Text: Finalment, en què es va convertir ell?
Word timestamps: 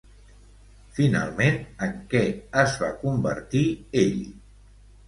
Finalment, 0.99 1.59
en 1.89 1.93
què 2.15 2.25
es 2.65 2.79
va 2.81 2.91
convertir 3.07 3.65
ell? 4.07 4.23